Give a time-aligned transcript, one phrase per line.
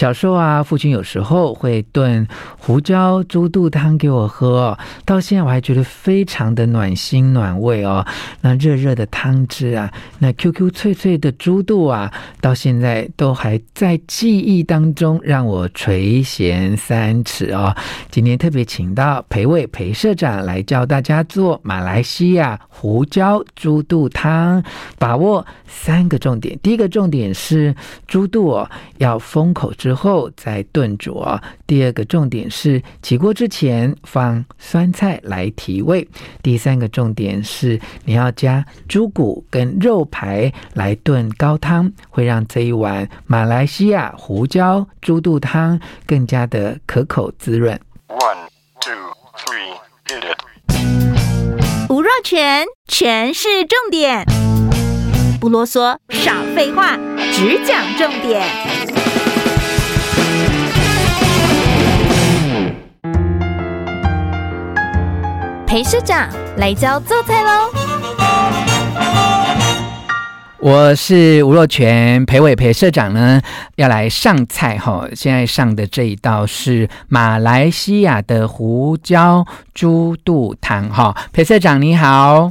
[0.00, 2.26] 小时候啊，父亲有时候会炖
[2.58, 8.02] 胡椒猪肚汤给我喝，到现在我还觉得非常的暖心暖胃哦。
[8.40, 12.10] 那热热的汤汁啊，那 QQ 脆脆的猪肚啊，
[12.40, 17.76] 到现在都还在记忆当中，让我垂涎三尺哦。
[18.10, 24.64] 今天特别请到裴伟裴社长来教大家做马来西亚胡椒猪肚汤，
[24.98, 26.58] 把握三个重点。
[26.62, 27.76] 第一个重点是
[28.06, 31.40] 猪肚哦，要封口之后再炖煮哦。
[31.66, 36.06] 第二个重点是起锅之前放酸菜来提味。
[36.42, 47.78] 第三个重点是你要加猪骨跟肉排来炖高汤，会让这一碗马来西亚胡椒猪肚汤更加的可口滋润。
[48.08, 48.48] One,
[48.80, 48.92] two,
[49.36, 50.38] three, hit it.
[51.88, 54.24] 吴若全，全是重点，
[55.40, 56.96] 不啰嗦，少废话，
[57.32, 58.99] 只讲重点。
[65.70, 67.70] 裴社长来教做菜喽！
[70.58, 73.40] 我是吴若全，裴伟裴社长呢
[73.76, 75.06] 要来上菜哈。
[75.14, 81.16] 现在上的这一道是马来西亚的胡椒猪肚汤哈。
[81.32, 82.50] 裴社长你好，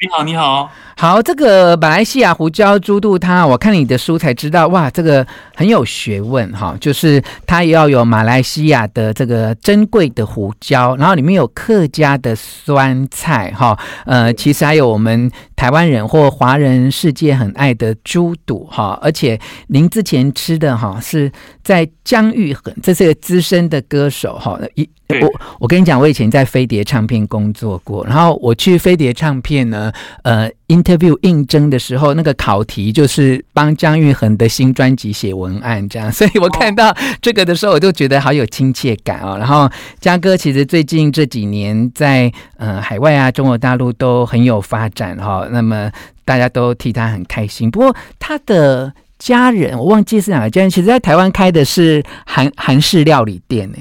[0.00, 0.70] 你好，你好。
[0.96, 6.76] 好，这个马来西亚胡椒猪肚汤，我看你的书才知道，哇，这个很有学问哈。
[6.80, 13.76] 就是它也要有马来西亚的这个珍贵的胡椒，然后里面有客家的酸菜哈。
[14.06, 18.96] 呃，其实还有我们台湾人或华人世界很爱的猪肚哈。
[19.02, 21.30] 而且您之前吃的哈是
[21.64, 24.56] 在姜育恒，这是个资深的歌手哈。
[24.74, 24.88] 一
[25.22, 29.87] 我我跟你讲，我以前在飞碟唱片工作过，然后我去飞碟唱片呢，
[30.22, 30.50] 呃。
[30.68, 39.38] interview 应征的时候，那个考题就是帮姜育恒的新专辑写文案，这样， 所以我看到这个的时候，我就觉得好有亲切感哦。
[39.38, 39.66] 然后
[39.98, 45.90] 嘉哥其实最近这几年在呃海外啊，中国大陆都很有发展哈、那么
[46.26, 47.70] 大家都替他很开心。
[47.70, 53.78] 不过他的家人，我忘记是哪个家人，其实在台湾开的是韩韩式料理店呢。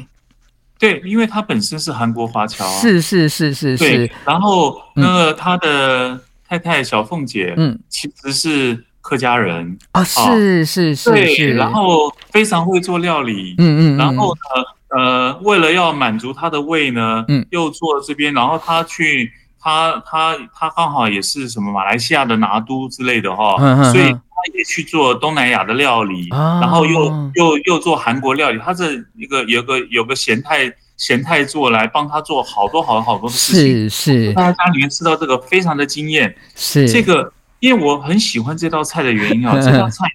[0.80, 4.12] 对，因为他本身是韩国华侨、啊，是是是是是。
[4.26, 6.14] 然后那个他的。
[6.14, 23.58] 嗯太太小凤姐，嗯，其实是客家人啊，是是是，对，然后非常会做料理，嗯嗯，然后呢，呃，为了要满足他的胃呢，嗯，又做了这边，然后他去，他他他刚好也是什么马来西亚的拿督之类的哈，
[23.92, 30.74] 所以他也去做东南亚的料理，然后又又又做韩国料理，他这一个有个有个咸泰。
[30.98, 36.90] 咸泰做来帮他做好多好多好多的事情，是是，大家家里面吃到这个非常的惊艳，是。
[36.90, 40.06] 这个，因为我很喜欢这道菜的原因啊， 这道菜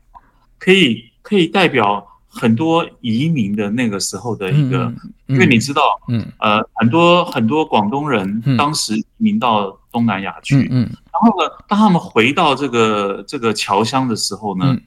[0.58, 4.92] 可以可以代表很多移民的那个时候的一个，
[5.26, 6.26] 因为你知道，嗯。
[6.40, 10.90] 呃很多很多广东人当时移民到东南亚去，嗯，
[11.30, 14.82] 后呢，当他们回到这个这个侨乡的时候呢，嗯、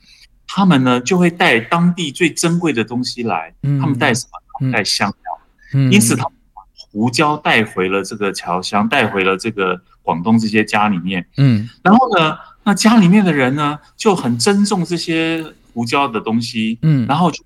[0.46, 4.25] 他们呢就会带当地最珍贵的东西来，嗯、他们带什
[4.62, 4.72] 么？
[4.72, 5.90] 带香料。
[5.91, 11.28] 因此，他把胡椒带回了这个侨乡，带回了这个广东这些家里面。
[11.35, 16.79] 嗯，然后呢，那家里面的人呢就很珍重这些胡椒的东西。
[16.84, 17.44] 嗯，然后就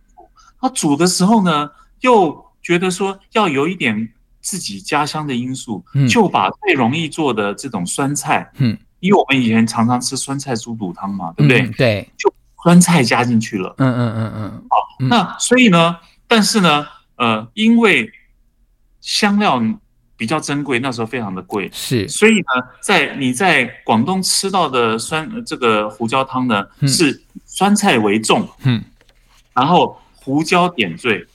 [0.62, 1.72] 他煮的时候呢，
[2.02, 11.68] 又觉得说要有一点自己家乡的因素，就把最容易做的这种酸菜，嗯，因为我们以前常常吃酸菜猪肚汤嘛，对不对？
[11.78, 12.34] 对，就
[12.64, 13.74] 酸菜加进去了。
[13.78, 14.64] 嗯嗯嗯嗯。
[14.70, 14.78] 好，
[15.08, 16.86] 那所以呢，但是呢，
[17.18, 18.12] 呃，因为
[19.02, 19.62] 香料
[20.16, 22.48] 比较珍贵，那时候非常的贵，是，所以呢，
[22.82, 28.84] 在你在广东吃到的酸这个胡椒汤呢，嗯、是酸菜为重，嗯，
[29.54, 29.98] 然后
[30.30, 31.26] 胡椒点缀。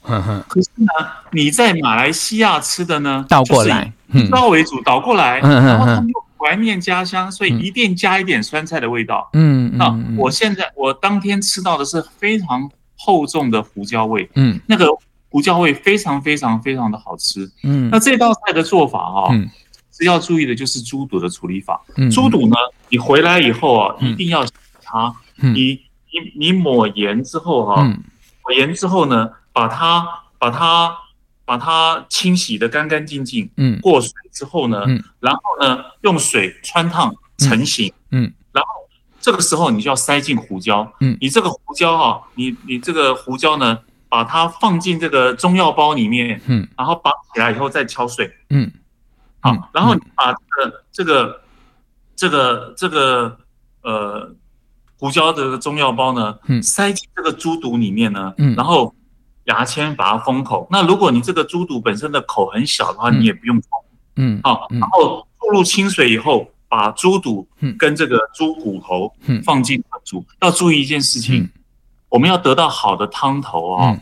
[0.46, 0.86] 可是呢，
[1.32, 9.76] 你在马来西亚吃的呢，倒过来，胡椒为主，倒过来，嗯、然后他们又怀念家乡，所以一定加一点酸菜的味道，嗯。
[9.76, 14.86] 那我现在我当天吃到的是非常厚重的胡椒味，嗯，那个。
[15.30, 19.50] 胡椒味非常非常非常的好吃，嗯，那这道菜的做法啊，嗯，
[19.90, 21.82] 是要注意的就是猪肚的处理法。
[21.96, 22.54] 嗯，猪肚呢，
[22.88, 24.52] 你回来以后啊，一定要洗
[24.84, 25.80] 它，你
[26.12, 27.84] 你你抹盐之后哈，
[28.44, 30.06] 抹盐之后呢，把它
[30.38, 30.96] 把它
[31.44, 38.68] 把它清洗的干干净净，嗯，过水之后呢，嗯然后呢，用水穿烫成型，嗯，然后
[39.20, 43.78] 这个时候你就要塞进胡椒，嗯，你这个胡椒哈，你你这个胡椒呢。
[44.06, 48.70] 把它放进这个中药包里面，嗯，然后绑起来以后再敲碎，嗯，
[49.40, 51.42] 好，然后你把这个这个
[52.14, 53.36] 这个这个
[53.82, 54.32] 呃
[54.98, 58.94] 胡椒的中药包呢，嗯，塞进这个猪肚里面呢，嗯，然后
[59.44, 60.66] 牙签把它封口。
[60.70, 63.70] 那如果你这个猪肚本身的口很小的话，你也不用封。
[64.16, 67.46] 嗯，好，然后注入清水以后，把猪肚
[67.76, 69.12] 跟这个猪骨头
[69.44, 70.24] 放进煮。
[70.40, 71.48] 要注意一件事情，
[72.08, 74.00] 我们要得到好的汤头啊，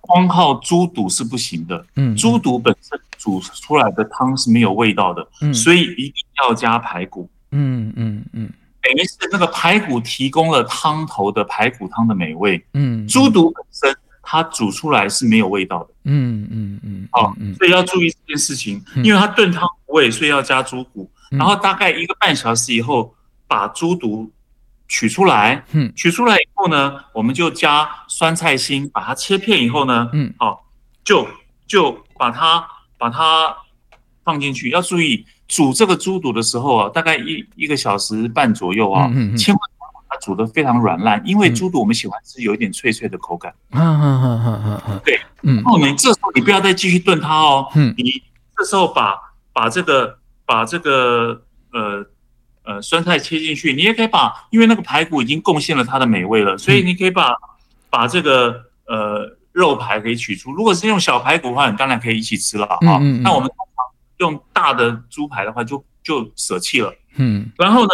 [0.00, 1.86] 光靠猪肚是不行的。
[1.96, 5.26] 嗯，猪肚本身煮出来的汤是没有味道的。
[5.40, 7.28] 嗯，所以一定要加排骨。
[7.52, 8.50] 嗯嗯嗯，
[8.86, 12.64] 等于是那个排骨提供了汤头的排骨汤的美味。
[12.74, 15.90] 嗯，猪肚本身它煮出来是没有味道的。
[16.04, 21.10] 嗯嗯嗯，好，所以要注意这件事情，因为它炖汤不味，所以要加猪骨。
[21.30, 23.12] 然后大概一个半小时以后，
[23.48, 24.30] 把猪肚
[24.86, 25.64] 取出来。
[25.72, 30.64] 嗯，取出来以后呢，我们就加酸菜心，把它切片以后呢，嗯，好，
[31.02, 31.26] 就
[31.66, 32.64] 就把它
[32.96, 33.56] 把它
[34.26, 34.68] 放进去。
[34.68, 39.06] 要注意煮这个猪肚的时候啊，大概一一个小时半左右啊，
[39.38, 43.54] 千万不要把它煮得非常软烂，因为猪肚我们喜欢吃有一点脆脆的口感。
[43.70, 48.22] 嗯嗯嗯嗯嗯，对，嗯，然后呢，这时候你不要再继续炖它哦，嗯，你
[48.58, 49.16] 这时候把
[49.54, 50.18] 把这个。
[50.48, 51.42] 把这个
[51.72, 52.06] 呃
[52.62, 57.34] 呃酸菜切进去，你也可以把，因为那个排骨已经贡献了它的美味了，所以你可以把
[57.90, 60.52] 把这个呃肉排可以取出。
[60.52, 62.78] 如果是用小排骨的话，你当然可以一起吃了啊。
[62.80, 63.50] 那、嗯嗯嗯、我们
[64.18, 66.94] 用大的猪排的话就，就就舍弃了。
[67.16, 67.50] 嗯。
[67.56, 67.90] 然后呢，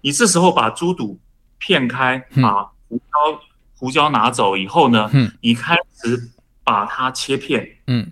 [0.00, 1.18] 你这时候把猪肚
[1.58, 3.40] 片开，把胡椒
[3.76, 6.30] 胡椒拿走以后呢，嗯，你开始
[6.64, 7.78] 把它切片。
[7.86, 8.10] 嗯。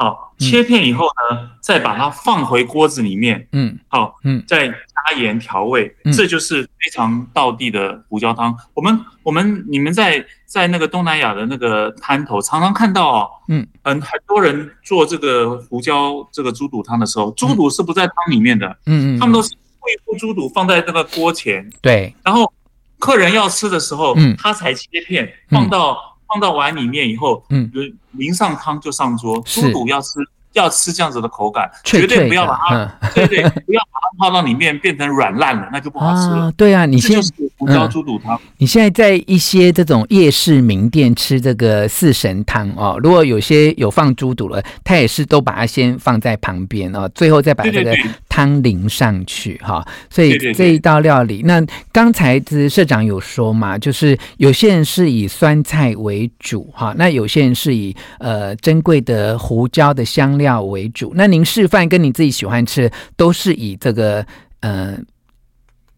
[0.00, 3.48] 好，切片以后呢，嗯、再把它放回锅子里面。
[3.50, 8.56] 嗯，好，嗯，再加盐调味，嗯、这就是非常道地的胡椒汤。
[8.74, 18.68] 我们我们你们在在那个东南亚的那个摊头常常看到哦，嗯，很很多人做这个胡椒这个猪肚汤的时候，猪肚是不在汤里面的。
[18.86, 19.50] 嗯嗯，他们都是
[19.80, 21.68] 会把猪肚放在那个锅前。
[21.82, 22.52] 对，然后
[23.00, 25.98] 客人要吃的时候，嗯，他才切片放到。
[26.28, 27.70] 放到碗里面以后，嗯，
[28.12, 29.40] 淋上汤就上桌。
[29.46, 30.20] 猪肚要吃
[30.54, 36.50] 要吃这样子的口感，绝对不要把它，对对，不要把它泡到里面变成软烂了，那就不好吃了。
[36.52, 47.94] 对啊，你现在胡椒猪肚汤，你现在在一些这种夜市名店吃这个四神汤哦，如果有些有放猪肚了，他也是都把它先放在旁边哦，最后再把这个。
[48.38, 61.12] 汤淋上去哈，所以这一道料理，那刚才是社长有说嘛，就是有些人是以酸菜为主哈，那有些人是以呃珍贵的胡椒的香料为主。
[61.16, 64.24] 那您示范跟你自己喜欢吃，都是以这个
[64.60, 64.96] 呃，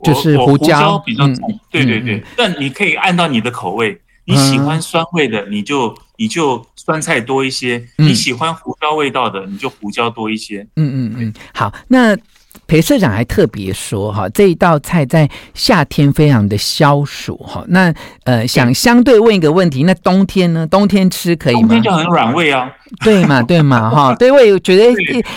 [0.03, 2.01] 就是胡椒，胡椒比较重，嗯、对对。
[2.01, 2.25] 对。
[2.39, 10.61] 但你可以按照你的口味，你喜欢酸味的，你就你就酸菜多一些；嗯、你喜欢胡椒味道的，你就胡椒多一些。
[10.77, 12.15] 嗯嗯嗯，好，那。
[12.71, 17.65] 裴社长还特别说哈，这一道菜在夏天非常的消暑哈。
[17.67, 20.65] 那呃，想相对问一个问题，那冬天呢？
[20.69, 21.61] 冬天吃可以吗？
[21.63, 22.71] 冬天就很软胃啊。
[23.05, 24.85] 对嘛， 对嘛，哈，对，我也觉得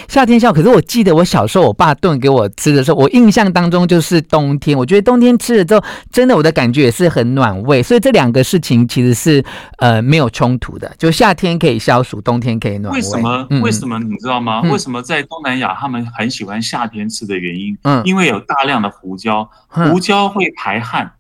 [0.08, 0.54] 夏天笑。
[0.54, 4.78] 可是我记得我小时候我爸炖给我吃的时候，我印象当中就是冬天。
[4.78, 7.82] 我觉得冬天吃了之后，真的我的感觉也是很暖胃。
[7.82, 9.44] 所以这两个事情其实是
[9.78, 13.00] 呃没有冲突的，就夏天可以消暑，冬天可以暖胃。
[13.00, 13.48] 为什么？
[13.64, 14.62] 为什么你知道吗？
[14.62, 17.78] 为什么在东南亚他们很喜欢夏天吃的原因？
[17.84, 21.14] 嗯，因为有大量的胡椒，胡椒会排汗。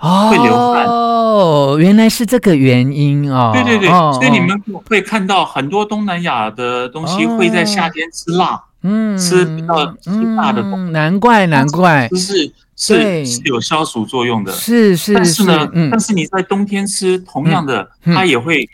[0.00, 3.50] 哦，会流汗哦，原来是这个原因哦。
[3.52, 10.92] 对对对，所以你们会看到很多东南亚的东西会在夏天吃辣，嗯，吃比较吃辣的东西。
[10.92, 14.52] 难怪难怪，是是是有消暑作用的。
[14.52, 18.64] 是是，但是呢，但是你在冬天吃同样的，它也会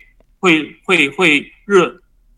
[0.41, 1.91] 会会会热，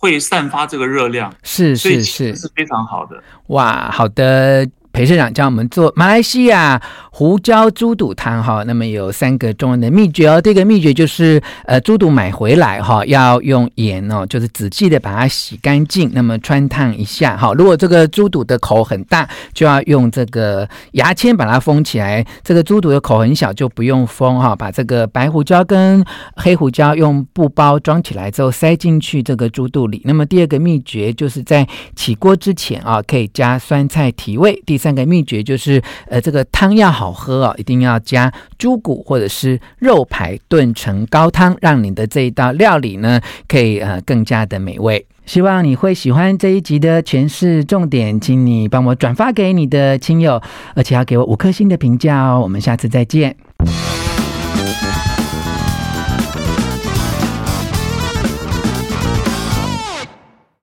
[0.07, 1.33] 会散发这个热量。
[1.43, 3.21] 是是是，是非常好的。
[3.49, 4.65] 哇，好的。
[4.97, 10.41] 裴社长教我们做马来西亚胡椒猪肚汤哈，那么有三个重要的秘诀哦。
[10.41, 17.53] 第一个秘诀就是，呃，猪肚买回来哈，要用盐哦，就是仔细的把它洗干净，那么汆烫一下哈。
[17.53, 24.57] 如果这个猪肚的口很大，就要用这个牙签把它封起来；这个猪肚的口很小，就不用封哈。
[24.57, 26.03] 把这个白胡椒跟
[26.37, 30.01] 黑胡椒用布包装起来之后，塞进去这个猪肚里。
[30.05, 34.63] 那么第二个秘诀就是在起锅之前啊，可以加酸菜提味。
[34.67, 45.05] 第三个秘诀就是，呃，这个汤要好喝哦，一定要加猪骨或者是肉排炖成高汤，让你的这一道料理呢，可以呃更加的美味。
[45.25, 50.41] 希望你会喜欢这一集的诠释重点，请你帮我转发给你的亲友，
[50.77, 52.41] 而且要给我五颗星的评价哦。
[52.41, 53.35] 我们下次再见。